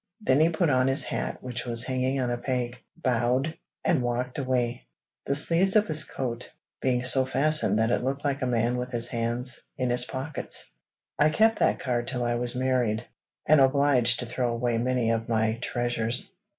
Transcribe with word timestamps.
Then 0.19 0.39
he 0.39 0.49
put 0.49 0.71
on 0.71 0.87
his 0.87 1.03
hat 1.03 1.43
which 1.43 1.63
was 1.67 1.83
hanging 1.85 2.19
on 2.19 2.31
a 2.31 2.37
peg, 2.39 2.75
bowed 2.97 3.55
and 3.85 4.01
walked 4.01 4.39
away, 4.39 4.87
the 5.27 5.35
sleeves 5.35 5.75
of 5.75 5.85
his 5.85 6.03
coat 6.05 6.51
being 6.81 7.03
so 7.03 7.23
fastened 7.23 7.77
that 7.77 7.91
he 7.91 7.97
looked 7.97 8.25
like 8.25 8.41
a 8.41 8.47
man 8.47 8.77
with 8.77 8.89
his 8.89 9.09
hands 9.09 9.61
in 9.77 9.91
his 9.91 10.05
pockets. 10.05 10.73
I 11.19 11.29
kept 11.29 11.59
that 11.59 11.77
card 11.79 12.07
till 12.07 12.23
I 12.23 12.33
was 12.33 12.55
married, 12.55 13.05
and 13.45 13.61
obliged 13.61 14.19
to 14.21 14.25
throw 14.25 14.51
away 14.51 14.79
many 14.79 15.11
of 15.11 15.29
my 15.29 15.59
treasures. 15.61 16.33